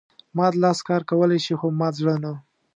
[0.37, 2.31] مات لاس کار کولای شي خو مات زړه نه.